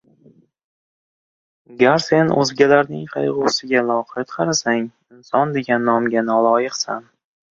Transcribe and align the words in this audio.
Gar 1.81 1.99
sen 2.05 2.31
o‘zgalarning 2.43 3.03
qayg‘usiga 3.11 3.83
loqayd 3.91 4.33
qarasang, 4.37 4.81
inson 5.17 5.55
degan 5.59 5.85
nomga 5.91 6.27
noloyiqsan. 6.31 7.07